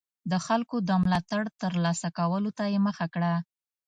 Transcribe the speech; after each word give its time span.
د 0.31 0.33
خلکو 0.45 0.75
د 0.89 0.91
ملاتړ 1.03 1.43
ترلاسه 1.61 2.07
کولو 2.17 2.49
ته 2.57 2.63
یې 2.71 2.79
مخه 2.87 3.05
کړه. 3.13 3.33